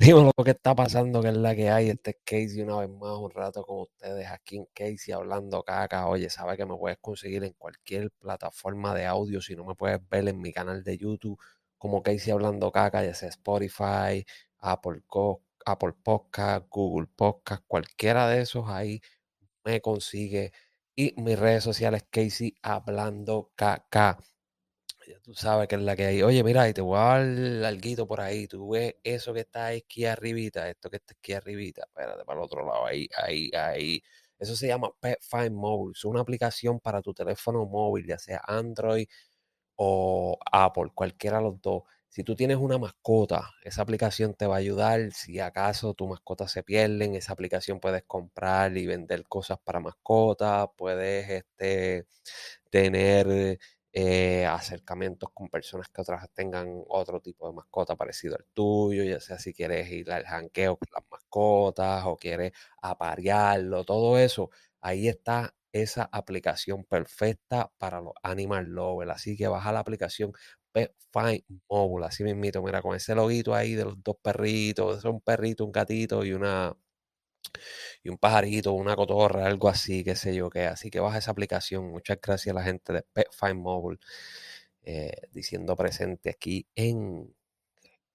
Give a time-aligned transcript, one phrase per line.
[0.00, 1.90] Dime lo que está pasando, que es la que hay.
[1.90, 6.06] Este es Casey una vez más, un rato con ustedes aquí en Casey hablando caca.
[6.08, 9.42] Oye, sabes que me puedes conseguir en cualquier plataforma de audio.
[9.42, 11.38] Si no me puedes ver en mi canal de YouTube
[11.76, 14.24] como Casey hablando caca, ya sea Spotify,
[14.60, 15.02] Apple,
[15.66, 19.02] Apple Podcast, Google Podcast, cualquiera de esos ahí
[19.64, 20.52] me consigue.
[20.94, 24.18] Y mis redes sociales, Casey hablando caca
[25.22, 26.22] tú sabes que es la que hay.
[26.22, 28.46] Oye, mira, y te voy a dar algo por ahí.
[28.46, 31.82] Tú ves eso que está aquí arribita, esto que está aquí arribita.
[31.82, 34.02] Espérate, para el otro lado, ahí, ahí, ahí.
[34.38, 35.92] Eso se llama Pet Find Mobile.
[35.96, 39.06] Es una aplicación para tu teléfono móvil, ya sea Android
[39.76, 41.82] o Apple, cualquiera de los dos.
[42.08, 45.12] Si tú tienes una mascota, esa aplicación te va a ayudar.
[45.12, 49.80] Si acaso tu mascota se pierde, en esa aplicación puedes comprar y vender cosas para
[49.80, 50.68] mascotas.
[50.76, 52.06] Puedes este,
[52.70, 53.58] tener
[53.92, 59.20] eh, acercamientos con personas que otras tengan otro tipo de mascota parecido al tuyo, ya
[59.20, 64.50] sea si quieres ir al janqueo con las mascotas o quieres aparearlo, todo eso,
[64.80, 69.10] ahí está esa aplicación perfecta para los animal lovers.
[69.12, 70.32] Así que baja la aplicación
[70.72, 75.20] Pet Find Mobile, así mismito, mira, con ese loguito ahí de los dos perritos, un
[75.20, 76.76] perrito, un gatito y una
[78.02, 80.66] y un pajarito, una cotorra, algo así, qué sé yo qué.
[80.66, 81.90] Así que baja esa aplicación.
[81.90, 83.98] Muchas gracias a la gente de Pet Find Mobile
[84.82, 87.34] eh, diciendo presente aquí en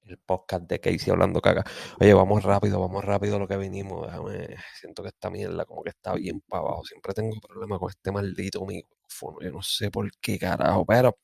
[0.03, 1.63] el podcast de Casey hablando caca.
[1.99, 4.05] Oye, vamos rápido, vamos rápido lo que vinimos.
[4.05, 6.83] Déjame, siento que esta mierda como que está bien para abajo.
[6.85, 9.39] Siempre tengo problemas con este maldito micrófono.
[9.41, 11.17] Yo no sé por qué carajo, pero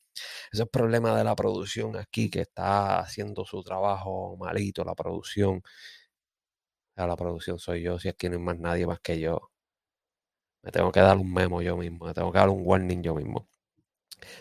[0.51, 5.61] ese es problema de la producción aquí, que está haciendo su trabajo malito la producción
[7.07, 9.51] la producción soy yo, si aquí no hay más nadie más que yo.
[10.63, 13.15] Me tengo que dar un memo yo mismo, me tengo que dar un warning yo
[13.15, 13.47] mismo.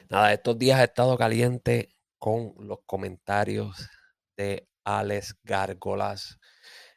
[0.09, 3.89] Nada, estos días he estado caliente con los comentarios
[4.37, 6.39] de Alex Gárgolas,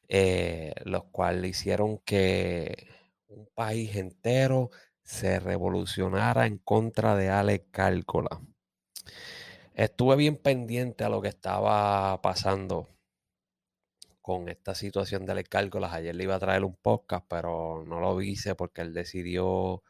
[0.07, 2.87] eh, los cuales hicieron que
[3.27, 4.71] un país entero
[5.03, 8.39] se revolucionara en contra de Alex Gárgolas.
[9.73, 12.89] Estuve bien pendiente a lo que estaba pasando
[14.23, 15.91] con esta situación del cálculos.
[15.91, 19.83] Ayer le iba a traer un podcast, pero no lo hice porque él decidió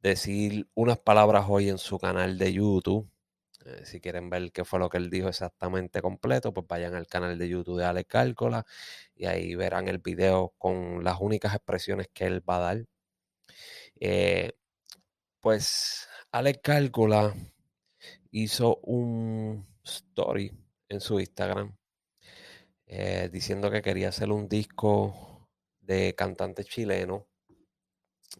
[0.00, 3.10] decir unas palabras hoy en su canal de YouTube.
[3.64, 7.06] Eh, si quieren ver qué fue lo que él dijo exactamente completo, pues vayan al
[7.06, 8.66] canal de YouTube de Alex Cálcola
[9.16, 12.86] y ahí verán el video con las únicas expresiones que él va a dar.
[14.00, 14.52] Eh,
[15.40, 17.34] pues Alex Cálcola
[18.30, 20.52] hizo un story
[20.88, 21.79] en su Instagram
[22.92, 25.48] eh, diciendo que quería hacer un disco
[25.80, 27.28] de cantante chileno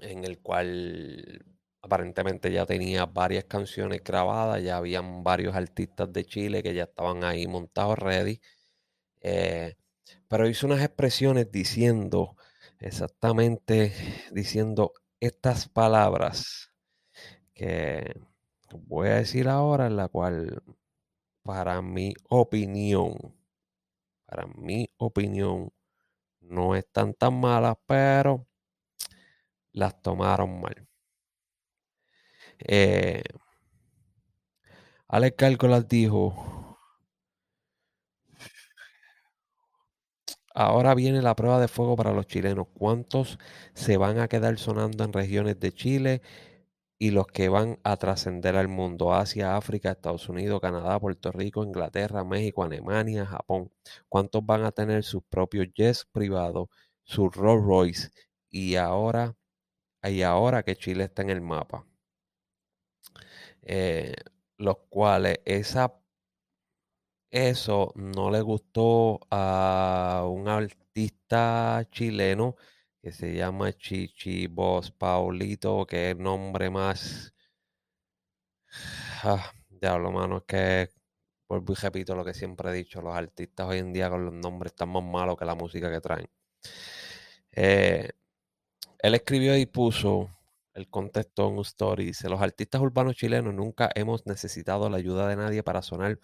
[0.00, 1.44] en el cual
[1.83, 7.22] aparentemente ya tenía varias canciones grabadas, ya habían varios artistas de Chile que ya estaban
[7.22, 8.41] ahí montados ready,
[9.21, 9.77] eh,
[10.27, 12.37] pero hizo unas expresiones diciendo
[12.81, 13.93] exactamente,
[14.32, 16.72] diciendo estas palabras
[17.55, 18.21] que
[18.72, 20.61] voy a decir ahora, en la cual
[21.44, 23.40] para mi opinión,
[24.31, 25.73] para mi opinión,
[26.41, 28.47] no están tan malas, pero
[29.73, 30.87] las tomaron mal.
[32.61, 33.25] Eh,
[35.09, 36.79] Alex Cálculas dijo,
[40.55, 42.69] ahora viene la prueba de fuego para los chilenos.
[42.73, 43.37] ¿Cuántos
[43.75, 46.23] se van a quedar sonando en regiones de Chile
[47.00, 51.65] y los que van a trascender al mundo, Asia, África, Estados Unidos, Canadá, Puerto Rico,
[51.65, 53.72] Inglaterra, México, Alemania, Japón.
[54.09, 56.69] ¿Cuántos van a tener sus propios jets privados,
[57.05, 58.11] sus Rolls Royce?
[58.50, 59.34] Y ahora,
[60.05, 61.87] y ahora que Chile está en el mapa.
[63.62, 64.15] Eh,
[64.59, 65.94] los cuales esa,
[67.31, 72.56] eso no le gustó a un artista chileno
[73.03, 77.33] que se llama Chichi Boss Paulito, que es el nombre más.
[79.25, 80.88] Ah, diablo, mano, es que
[81.49, 84.34] vuelvo y repito lo que siempre he dicho: los artistas hoy en día con los
[84.34, 86.29] nombres están más malos que la música que traen.
[87.52, 88.11] Eh,
[89.00, 90.31] él escribió y puso
[90.75, 92.06] el contexto en un story.
[92.06, 96.19] Dice: Los artistas urbanos chilenos nunca hemos necesitado la ayuda de nadie para sonar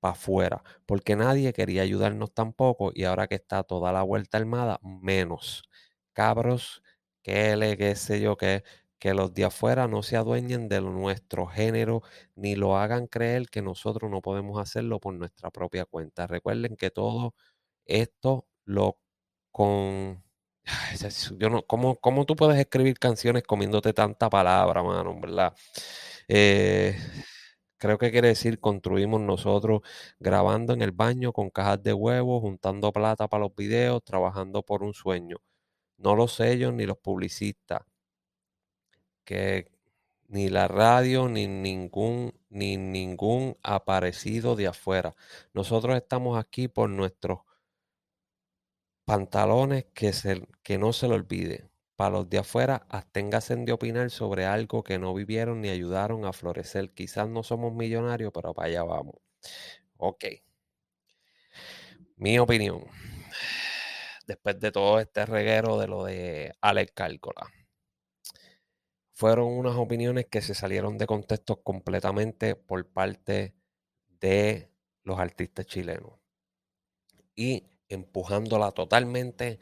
[0.00, 4.80] para afuera, porque nadie quería ayudarnos tampoco, y ahora que está toda la vuelta armada,
[4.82, 5.64] menos
[6.14, 6.82] cabros,
[7.22, 8.64] que le, qué sé yo, que,
[8.98, 12.02] que los de afuera no se adueñen de nuestro género
[12.36, 16.26] ni lo hagan creer que nosotros no podemos hacerlo por nuestra propia cuenta.
[16.26, 17.34] Recuerden que todo
[17.86, 18.98] esto lo
[19.52, 20.24] con...
[21.38, 25.18] Yo no, ¿cómo, ¿Cómo tú puedes escribir canciones comiéndote tanta palabra, mano?
[25.20, 25.54] ¿Verdad?
[26.28, 26.96] Eh,
[27.78, 29.82] creo que quiere decir construimos nosotros
[30.18, 34.82] grabando en el baño con cajas de huevos, juntando plata para los videos, trabajando por
[34.82, 35.38] un sueño.
[35.98, 37.82] No los sellos ni los publicistas,
[39.24, 39.70] que
[40.28, 45.14] ni la radio ni ningún ni ningún aparecido de afuera.
[45.52, 47.40] Nosotros estamos aquí por nuestros
[49.04, 51.68] pantalones que, se, que no se lo olvide.
[51.96, 56.32] Para los de afuera, absténganse de opinar sobre algo que no vivieron ni ayudaron a
[56.32, 56.90] florecer.
[56.92, 59.14] Quizás no somos millonarios, pero para allá vamos.
[59.98, 60.24] Ok.
[62.16, 62.84] Mi opinión.
[64.26, 67.46] Después de todo este reguero de lo de Alex Cálcola.
[69.12, 73.54] Fueron unas opiniones que se salieron de contexto completamente por parte
[74.08, 74.70] de
[75.02, 76.18] los artistas chilenos.
[77.36, 79.58] Y empujándola totalmente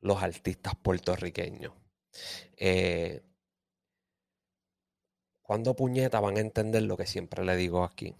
[0.00, 1.72] los artistas puertorriqueños.
[2.56, 3.22] Eh,
[5.42, 8.16] cuando puñeta van a entender lo que siempre le digo aquí.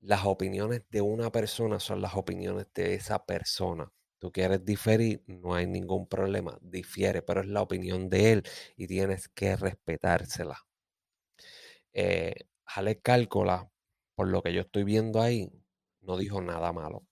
[0.00, 3.90] Las opiniones de una persona son las opiniones de esa persona.
[4.18, 8.42] Tú quieres diferir, no hay ningún problema, difiere, pero es la opinión de él
[8.76, 10.58] y tienes que respetársela.
[11.92, 12.34] Eh,
[12.66, 13.70] Alex Cálcola,
[14.14, 15.50] por lo que yo estoy viendo ahí,
[16.00, 17.06] no dijo nada malo.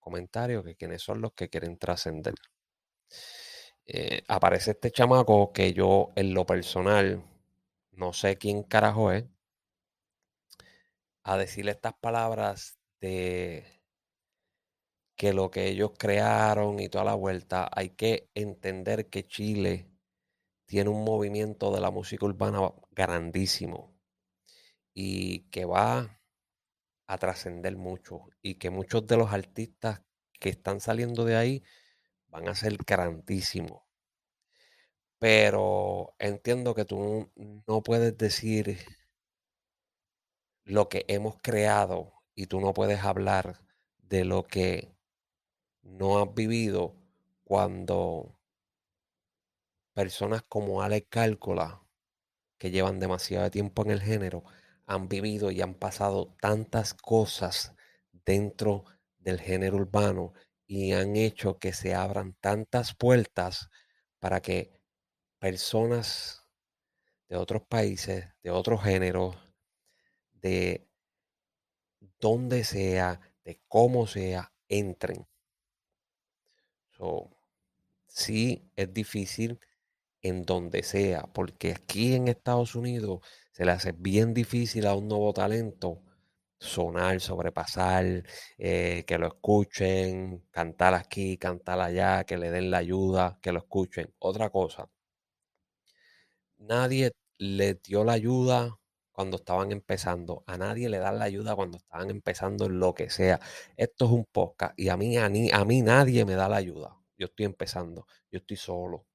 [0.00, 2.34] Comentario que quienes son los que quieren trascender.
[3.86, 7.24] Eh, aparece este chamaco que yo en lo personal
[7.92, 9.24] no sé quién carajo es,
[11.24, 13.75] a decirle estas palabras de
[15.16, 19.90] que lo que ellos crearon y toda la vuelta, hay que entender que Chile
[20.66, 23.94] tiene un movimiento de la música urbana grandísimo
[24.92, 26.20] y que va
[27.06, 30.02] a trascender mucho y que muchos de los artistas
[30.40, 31.62] que están saliendo de ahí
[32.28, 33.82] van a ser grandísimos.
[35.18, 37.30] Pero entiendo que tú
[37.66, 38.78] no puedes decir
[40.64, 43.60] lo que hemos creado y tú no puedes hablar
[43.98, 44.95] de lo que
[45.86, 46.96] no has vivido
[47.44, 48.38] cuando
[49.94, 51.82] personas como Alex Cálcola,
[52.58, 54.44] que llevan demasiado tiempo en el género,
[54.86, 57.74] han vivido y han pasado tantas cosas
[58.12, 58.84] dentro
[59.18, 60.32] del género urbano
[60.66, 63.70] y han hecho que se abran tantas puertas
[64.18, 64.72] para que
[65.38, 66.46] personas
[67.28, 69.36] de otros países, de otros géneros,
[70.32, 70.88] de
[72.20, 75.26] donde sea, de cómo sea, entren.
[76.96, 77.30] So,
[78.08, 79.60] sí es difícil
[80.22, 83.20] en donde sea, porque aquí en Estados Unidos
[83.52, 86.02] se le hace bien difícil a un nuevo talento
[86.60, 88.24] sonar, sobrepasar,
[88.58, 93.60] eh, que lo escuchen, cantar aquí, cantar allá, que le den la ayuda, que lo
[93.60, 94.14] escuchen.
[94.20, 94.90] Otra cosa,
[96.58, 98.78] nadie le dio la ayuda
[99.16, 100.44] cuando estaban empezando.
[100.46, 103.40] A nadie le dan la ayuda cuando estaban empezando en lo que sea.
[103.74, 106.56] Esto es un podcast y a mí, a mí, a mí nadie me da la
[106.56, 106.98] ayuda.
[107.16, 109.06] Yo estoy empezando, yo estoy solo.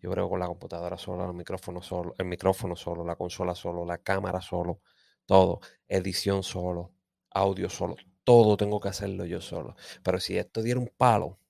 [0.00, 3.84] Yo creo con la computadora solo, el micrófono solo, el micrófono solo, la consola solo,
[3.84, 4.82] la cámara solo,
[5.26, 5.58] todo,
[5.88, 6.92] edición solo,
[7.30, 9.74] audio solo, todo tengo que hacerlo yo solo.
[10.04, 11.40] Pero si esto diera un palo,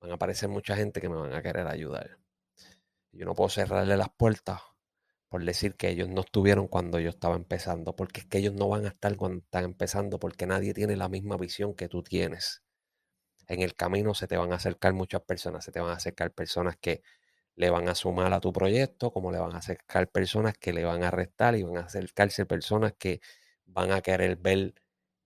[0.00, 2.16] van a aparecer mucha gente que me van a querer ayudar.
[3.10, 4.60] Yo no puedo cerrarle las puertas
[5.32, 8.68] por decir que ellos no estuvieron cuando yo estaba empezando, porque es que ellos no
[8.68, 12.62] van a estar cuando están empezando, porque nadie tiene la misma visión que tú tienes.
[13.48, 16.32] En el camino se te van a acercar muchas personas, se te van a acercar
[16.32, 17.02] personas que
[17.56, 20.84] le van a sumar a tu proyecto, como le van a acercar personas que le
[20.84, 23.22] van a restar y van a acercarse personas que
[23.64, 24.74] van a querer ver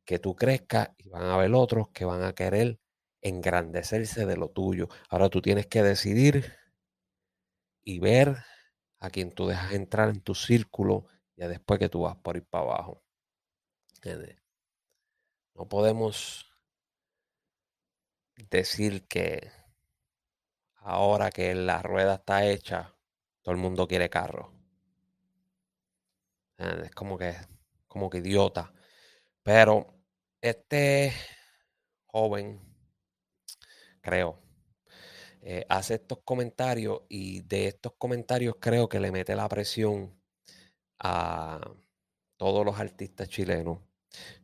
[0.05, 2.79] que tú crezcas y van a haber otros que van a querer
[3.23, 4.89] engrandecerse de lo tuyo.
[5.09, 6.55] Ahora tú tienes que decidir
[7.83, 8.37] y ver
[9.07, 12.45] a quien tú dejas entrar en tu círculo y después que tú vas por ir
[12.45, 13.03] para abajo.
[15.55, 16.53] No podemos
[18.51, 19.51] decir que
[20.77, 22.95] ahora que la rueda está hecha,
[23.43, 24.53] todo el mundo quiere carro.
[26.59, 27.35] Es como que,
[27.87, 28.73] como que idiota.
[29.43, 29.95] Pero
[30.41, 31.13] este
[32.07, 32.61] joven,
[34.01, 34.46] creo,
[35.49, 40.21] eh, hace estos comentarios y de estos comentarios creo que le mete la presión
[40.99, 41.61] a
[42.37, 43.79] todos los artistas chilenos.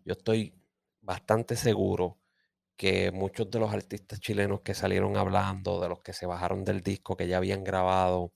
[0.05, 0.55] Yo estoy
[1.01, 2.21] bastante seguro
[2.77, 6.83] que muchos de los artistas chilenos que salieron hablando, de los que se bajaron del
[6.83, 8.33] disco, que ya habían grabado,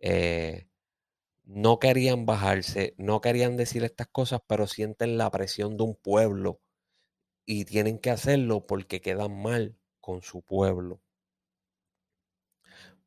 [0.00, 0.68] eh,
[1.44, 6.60] no querían bajarse, no querían decir estas cosas, pero sienten la presión de un pueblo
[7.44, 11.02] y tienen que hacerlo porque quedan mal con su pueblo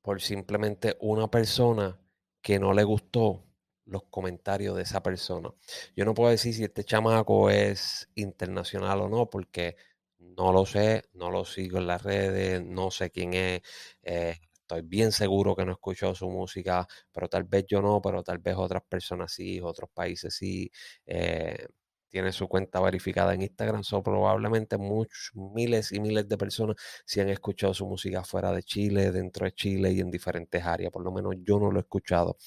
[0.03, 2.00] por simplemente una persona
[2.41, 3.45] que no le gustó
[3.86, 5.53] los comentarios de esa persona.
[5.95, 9.77] Yo no puedo decir si este chamaco es internacional o no, porque
[10.19, 13.62] no lo sé, no lo sigo en las redes, no sé quién es.
[14.03, 18.01] Eh, estoy bien seguro que no he escuchado su música, pero tal vez yo no,
[18.01, 20.69] pero tal vez otras personas sí, otros países sí.
[21.05, 21.67] Eh,
[22.13, 27.20] tiene su cuenta verificada en Instagram, son probablemente muchos, miles y miles de personas si
[27.22, 30.91] han escuchado su música fuera de Chile, dentro de Chile y en diferentes áreas.
[30.91, 32.38] Por lo menos yo no lo he escuchado.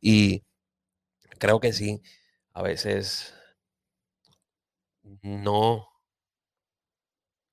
[0.00, 0.42] Y
[1.38, 2.02] creo que sí,
[2.54, 3.34] a veces
[5.22, 5.88] no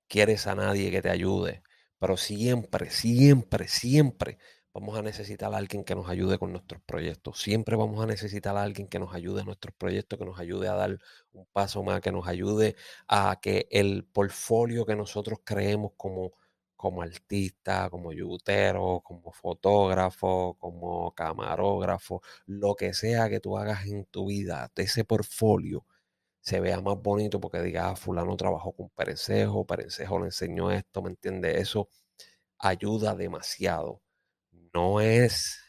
[0.07, 1.63] quieres a nadie que te ayude,
[1.99, 4.37] pero siempre, siempre, siempre
[4.73, 7.41] vamos a necesitar a alguien que nos ayude con nuestros proyectos.
[7.41, 10.67] Siempre vamos a necesitar a alguien que nos ayude en nuestros proyectos, que nos ayude
[10.69, 10.97] a dar
[11.33, 12.75] un paso más, que nos ayude
[13.07, 16.33] a que el portfolio que nosotros creemos como,
[16.75, 24.05] como artista, como yutero, como fotógrafo, como camarógrafo, lo que sea que tú hagas en
[24.05, 25.85] tu vida, ese portfolio
[26.41, 31.01] se vea más bonito porque diga, ah, fulano trabajó con Perencejo, Perencejo le enseñó esto,
[31.01, 31.57] ¿me entiendes?
[31.57, 31.89] Eso
[32.59, 34.01] ayuda demasiado.
[34.73, 35.59] No es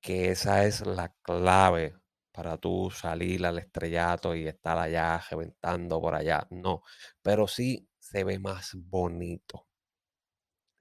[0.00, 1.96] que esa es la clave
[2.32, 6.46] para tú salir al estrellato y estar allá reventando por allá.
[6.50, 6.82] No,
[7.22, 9.66] pero sí se ve más bonito.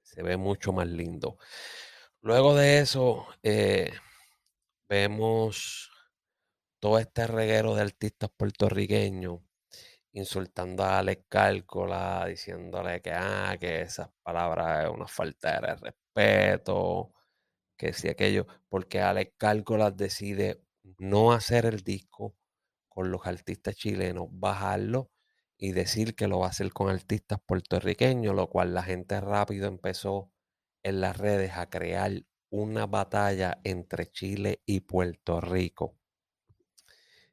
[0.03, 1.37] Se ve mucho más lindo.
[2.21, 3.91] Luego de eso, eh,
[4.89, 5.91] vemos
[6.79, 9.41] todo este reguero de artistas puertorriqueños
[10.13, 17.13] insultando a Alex Cálcola, diciéndole que, ah, que esas palabras es una falta de respeto,
[17.79, 20.61] que si aquello, porque Alex Cálcola decide
[20.97, 22.35] no hacer el disco
[22.89, 25.09] con los artistas chilenos, bajarlo
[25.57, 29.67] y decir que lo va a hacer con artistas puertorriqueños, lo cual la gente rápido
[29.67, 30.29] empezó
[30.83, 32.11] en las redes a crear
[32.49, 35.95] una batalla entre Chile y Puerto Rico.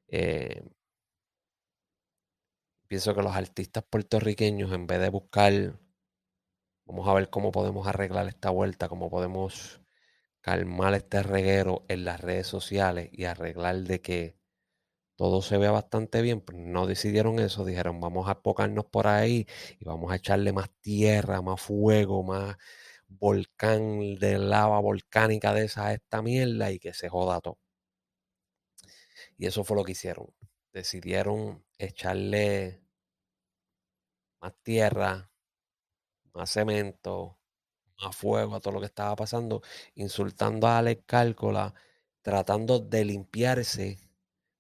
[0.07, 0.63] Eh,
[2.87, 5.81] pienso que los artistas puertorriqueños, en vez de buscar,
[6.85, 9.81] vamos a ver cómo podemos arreglar esta vuelta, cómo podemos
[10.47, 14.37] calmar este reguero en las redes sociales y arreglar de que
[15.17, 19.47] todo se vea bastante bien, pues no decidieron eso, dijeron vamos a enfocarnos por ahí
[19.81, 22.57] y vamos a echarle más tierra, más fuego, más
[23.09, 27.59] volcán de lava volcánica de esa esta mierda y que se joda todo.
[29.39, 30.27] Y eso fue lo que hicieron.
[30.73, 32.83] Decidieron echarle
[34.41, 35.31] más tierra,
[36.35, 37.36] más cemento,
[38.03, 39.63] más fuego a todo lo que estaba pasando,
[39.95, 41.75] insultando a Alex Cálcola,
[42.23, 43.99] tratando de limpiarse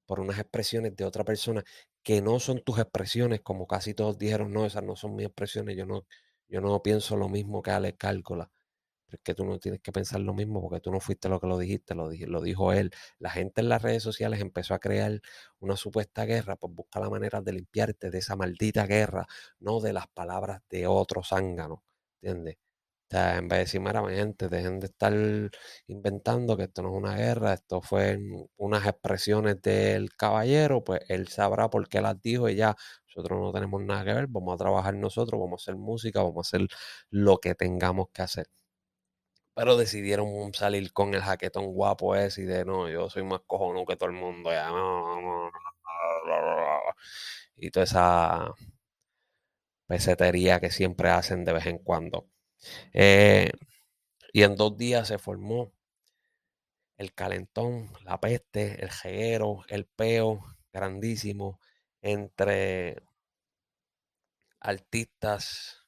[0.06, 1.64] por unas expresiones de otra persona
[2.02, 5.76] que no son tus expresiones, como casi todos dijeron, no, esas no son mis expresiones,
[5.76, 6.06] yo no,
[6.48, 8.50] yo no pienso lo mismo que Alex Cálcola.
[9.08, 11.46] Es que tú no tienes que pensar lo mismo porque tú no fuiste lo que
[11.46, 12.90] lo dijiste, lo, lo dijo él.
[13.18, 15.20] La gente en las redes sociales empezó a crear
[15.60, 19.26] una supuesta guerra, pues busca la manera de limpiarte de esa maldita guerra,
[19.60, 21.84] no de las palabras de otro zángano,
[22.20, 22.56] ¿entiendes?
[23.12, 25.12] O en vez de decir, mira, gente, dejen de estar
[25.86, 28.18] inventando que esto no es una guerra, esto fue
[28.56, 32.74] unas expresiones del caballero, pues él sabrá por qué las dijo y ya,
[33.08, 36.52] nosotros no tenemos nada que ver, vamos a trabajar nosotros, vamos a hacer música, vamos
[36.52, 36.68] a hacer
[37.10, 38.46] lo que tengamos que hacer.
[39.54, 43.84] Pero decidieron salir con el jaquetón guapo ese y de no, yo soy más cojonudo
[43.86, 44.50] que todo el mundo.
[44.52, 44.68] Ya,
[47.56, 48.54] y toda esa
[49.88, 52.28] pesetería que siempre hacen de vez en cuando.
[52.92, 53.50] Eh,
[54.32, 55.72] y en dos días se formó
[56.96, 61.60] el calentón, la peste, el jeguero, el peo grandísimo
[62.02, 63.02] entre
[64.60, 65.86] artistas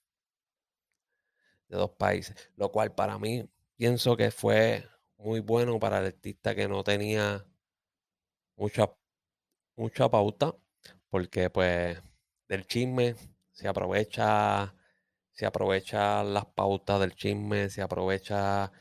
[1.68, 4.84] de dos países, lo cual para mí pienso que fue
[5.18, 7.44] muy bueno para el artista que no tenía
[8.56, 8.90] mucha,
[9.76, 10.54] mucha pauta,
[11.10, 11.98] porque pues
[12.48, 13.16] del chisme
[13.52, 14.74] se aprovecha,
[15.38, 18.72] se aprovecha las pautas del chisme, se aprovecha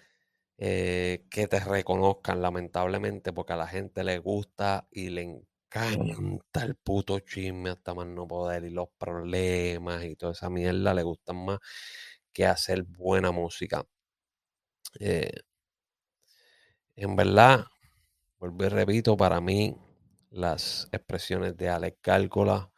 [0.58, 6.76] eh, que te reconozcan, lamentablemente, porque a la gente le gusta y le encanta el
[6.76, 11.46] puto chisme hasta más no poder y los problemas y toda esa mierda le gustan
[11.46, 11.60] más
[12.34, 13.86] que hacer buena música.
[15.00, 15.32] Eh,
[16.96, 17.66] en verdad,
[18.40, 19.78] vuelvo y repito, para mí
[20.32, 22.72] las expresiones de Alex Cálcola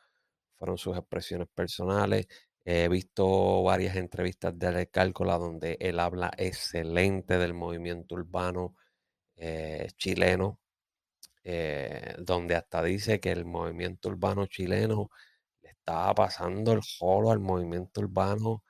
[0.58, 2.28] fueron sus expresiones personales.
[2.72, 4.92] He visto varias entrevistas de Alex
[5.26, 8.76] donde él habla excelente del movimiento urbano
[9.38, 10.60] eh, chileno,
[11.44, 15.10] eh, donde hasta dice que el movimiento urbano chileno
[15.64, 18.64] le estaba pasando el jolo al movimiento urbano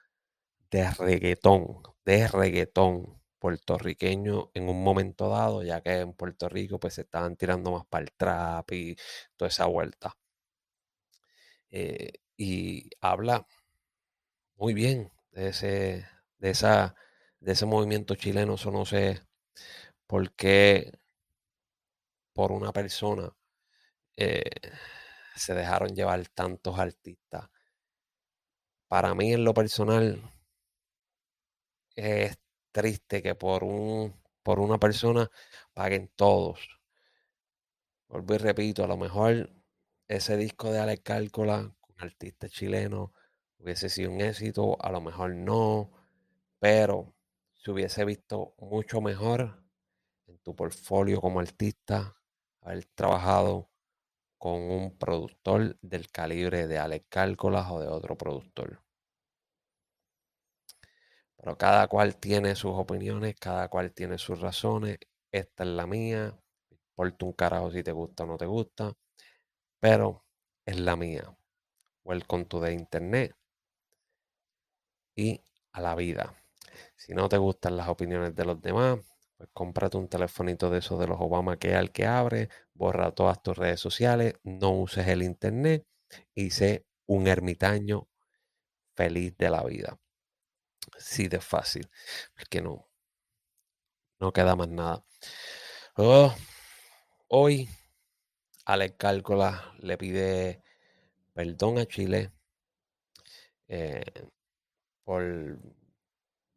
[0.71, 6.93] de reggaetón, de reggaetón puertorriqueño en un momento dado, ya que en Puerto Rico pues
[6.95, 8.95] se estaban tirando más para el trap y
[9.35, 10.15] toda esa vuelta.
[11.71, 13.45] Eh, y habla
[14.59, 16.05] muy bien de ese,
[16.37, 16.95] de esa,
[17.39, 18.55] de ese movimiento chileno.
[18.55, 19.21] Eso no sé
[20.07, 20.93] por qué
[22.33, 23.31] por una persona
[24.17, 24.43] eh,
[25.35, 27.49] se dejaron llevar tantos artistas.
[28.89, 30.21] Para mí, en lo personal,
[31.95, 32.39] es
[32.71, 35.29] triste que por un por una persona
[35.75, 36.79] paguen todos.
[38.09, 39.49] Vuelvo y repito, a lo mejor
[40.07, 43.13] ese disco de Alex Cálcola con artista chileno
[43.59, 45.91] hubiese sido un éxito, a lo mejor no,
[46.59, 47.13] pero
[47.53, 49.63] se hubiese visto mucho mejor
[50.27, 52.15] en tu portfolio como artista
[52.61, 53.69] haber trabajado
[54.37, 58.81] con un productor del calibre de Alex Cálcolas o de otro productor.
[61.37, 64.99] Pero cada cual tiene sus opiniones, cada cual tiene sus razones.
[65.31, 66.37] Esta es la mía.
[66.69, 68.93] Importa un carajo si te gusta o no te gusta.
[69.79, 70.25] Pero
[70.65, 71.35] es la mía.
[72.03, 73.38] Welcome to the internet.
[75.71, 76.33] A la vida.
[76.95, 78.99] Si no te gustan las opiniones de los demás,
[79.37, 83.41] pues cómprate un telefonito de esos de los Obama que al que abre, borra todas
[83.41, 85.85] tus redes sociales, no uses el internet
[86.33, 88.07] y sé un ermitaño
[88.95, 89.99] feliz de la vida.
[90.97, 91.89] Sí, de fácil,
[92.35, 92.87] porque no,
[94.19, 95.03] no queda más nada.
[95.95, 96.33] Oh,
[97.27, 97.69] hoy,
[98.65, 100.63] Alex Cálcola le pide
[101.33, 102.31] perdón a Chile
[103.67, 104.03] eh,
[105.09, 105.57] por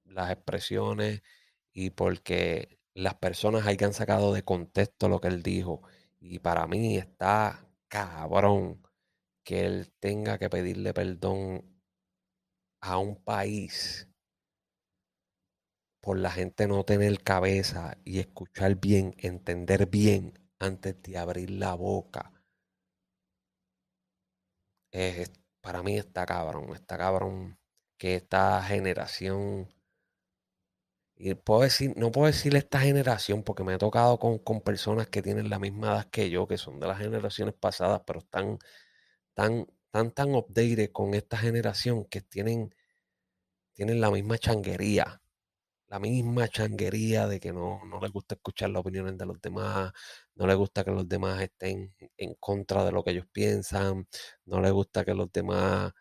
[0.05, 1.23] las expresiones
[1.73, 5.81] y porque las personas hayan sacado de contexto lo que él dijo.
[6.21, 8.87] Y para mí está cabrón
[9.43, 11.65] que él tenga que pedirle perdón
[12.83, 14.07] a un país
[16.03, 21.73] por la gente no tener cabeza y escuchar bien, entender bien antes de abrir la
[21.75, 22.31] boca.
[25.63, 27.62] para mí está cabrón, está cabrón
[28.03, 29.69] que esta generación
[31.15, 35.23] y puedo decir, no puedo decir esta generación porque me he tocado con, personas que
[35.23, 38.59] tienen la misma edad que yo, que son de las generaciones pasadas, pero están
[39.35, 42.75] tan, tan, tan updated con esta generación que tienen,
[43.75, 45.23] tienen la misma changuería
[45.89, 49.93] la misma changuería de que no, no les gusta escuchar las opiniones de los demás,
[50.35, 54.09] no les gusta que los demás estén en contra de lo que ellos piensan,
[54.47, 55.93] no les gusta que los demás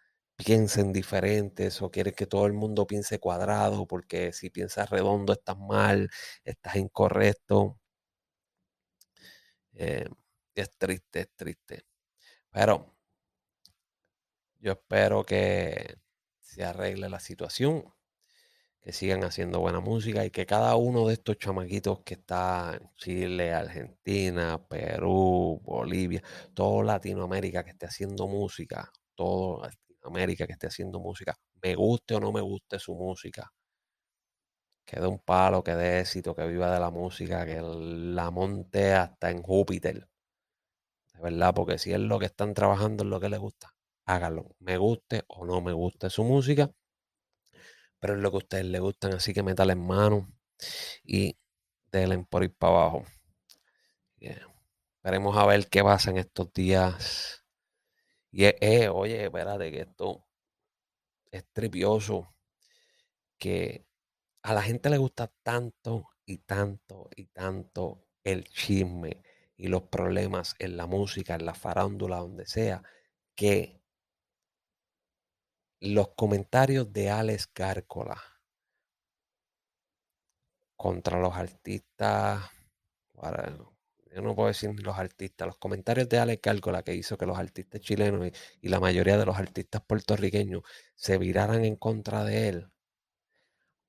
[0.44, 5.58] piensen diferentes o quieren que todo el mundo piense cuadrado porque si piensas redondo estás
[5.58, 6.10] mal,
[6.44, 7.80] estás incorrecto.
[9.74, 10.08] Eh,
[10.56, 11.86] es triste, es triste.
[12.52, 12.96] Pero
[14.60, 15.98] yo espero que
[16.40, 17.84] se arregle la situación,
[18.82, 22.90] que sigan haciendo buena música y que cada uno de estos chamaquitos que está en
[22.96, 26.24] Chile, Argentina, Perú, Bolivia,
[26.54, 29.64] todo Latinoamérica que esté haciendo música, todo
[30.02, 33.52] Latinoamérica que esté haciendo música, me guste o no me guste su música,
[34.86, 38.94] que dé un palo, que dé éxito, que viva de la música, que la monte
[38.94, 40.08] hasta en Júpiter.
[41.14, 43.74] De verdad, porque si es lo que están trabajando, es lo que les gusta,
[44.06, 44.56] háganlo.
[44.60, 46.70] Me guste o no me guste su música,
[48.00, 50.28] pero es lo que a ustedes les gustan, así que métale en mano
[51.04, 51.38] y
[51.92, 53.06] denle por ir para abajo.
[54.98, 57.41] Esperemos a ver qué pasa en estos días.
[58.32, 60.26] Y eh, oye, espérate que esto
[61.32, 62.34] es tripioso.
[63.38, 63.86] Que
[64.44, 69.24] a la gente le gusta tanto y tanto y tanto el chisme
[69.58, 72.84] y los problemas en la música, en la farándula, donde sea,
[73.36, 73.82] que
[75.80, 78.22] los comentarios de Alex Gárcola
[80.76, 82.50] contra los artistas,
[84.14, 87.38] yo no puedo decir los artistas, los comentarios de Alex Gárcola que hizo que los
[87.38, 90.64] artistas chilenos y, la mayoría de los artistas puertorriqueños
[90.96, 92.72] se viraran en contra de él,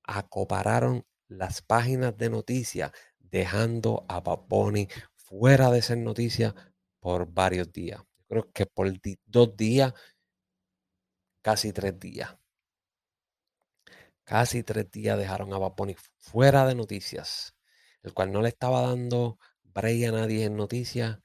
[0.03, 6.55] acopararon las páginas de noticias dejando a Paponi fuera de ser noticia
[6.99, 7.99] por varios días.
[7.99, 8.91] Yo creo que por
[9.25, 9.93] dos días
[11.41, 12.37] casi tres días.
[14.23, 15.73] Casi tres días dejaron a Bad
[16.17, 17.55] fuera de noticias,
[18.03, 19.37] el cual no le estaba dando
[19.73, 21.19] break a nadie en noticias.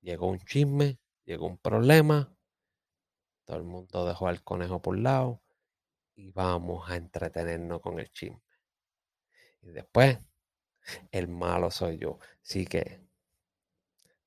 [0.00, 2.36] Llegó un chisme, llegó un problema,
[3.44, 5.42] todo el mundo dejó al conejo por lado
[6.14, 8.42] y vamos a entretenernos con el chisme.
[9.62, 10.18] Y después,
[11.10, 12.18] el malo soy yo.
[12.42, 13.00] Así que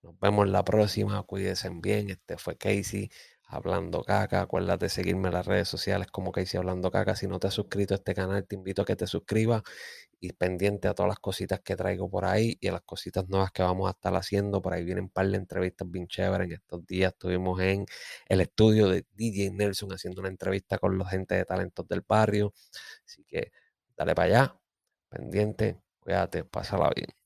[0.02, 1.24] nos vemos la próxima.
[1.24, 2.10] Cuídense bien.
[2.10, 3.10] Este fue Casey
[3.48, 4.42] Hablando Caca.
[4.42, 7.16] Acuérdate de seguirme en las redes sociales como Casey Hablando Caca.
[7.16, 9.64] Si no te has suscrito a este canal, te invito a que te suscribas
[10.20, 13.52] y pendiente a todas las cositas que traigo por ahí y a las cositas nuevas
[13.52, 14.62] que vamos a estar haciendo.
[14.62, 16.48] Por ahí vienen un par de entrevistas bien chéveres.
[16.48, 17.86] En estos días estuvimos en
[18.28, 22.54] el estudio de DJ Nelson haciendo una entrevista con la gente de talentos del barrio.
[23.06, 23.52] Así que
[23.98, 24.60] dale para allá,
[25.10, 27.25] pendiente, cuídate, pásala bien.